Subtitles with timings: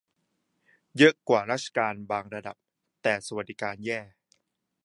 [0.97, 2.57] เยอะกว่าราชการบางระดับ
[3.03, 3.99] แต่สวัสดิการแย่